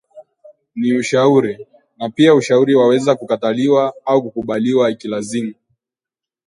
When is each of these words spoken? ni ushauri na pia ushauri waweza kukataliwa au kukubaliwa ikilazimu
ni 0.75 0.93
ushauri 0.93 1.67
na 1.97 2.09
pia 2.09 2.35
ushauri 2.35 2.75
waweza 2.75 3.15
kukataliwa 3.15 3.93
au 4.05 4.21
kukubaliwa 4.23 4.91
ikilazimu 4.91 5.53